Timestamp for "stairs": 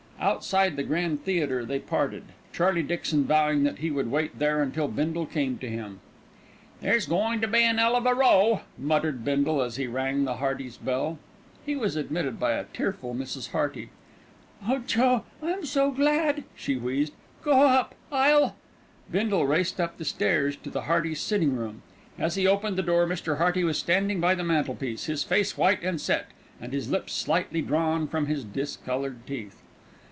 20.05-20.55